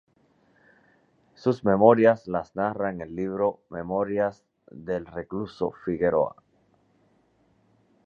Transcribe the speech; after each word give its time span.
Sus 1.35 1.57
experiencias 1.57 2.27
las 2.27 2.55
narra 2.55 2.89
en 2.89 3.01
el 3.01 3.15
libro 3.15 3.59
"Memorias 3.69 4.43
del 4.71 5.05
recluso 5.05 5.71
Figueroa". 5.85 6.41